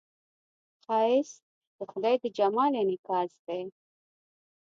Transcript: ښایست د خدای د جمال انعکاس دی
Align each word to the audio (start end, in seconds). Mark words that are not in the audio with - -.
ښایست 0.83 1.37
د 1.77 1.79
خدای 1.91 2.15
د 2.23 2.25
جمال 2.37 2.71
انعکاس 2.81 3.31
دی 3.45 3.61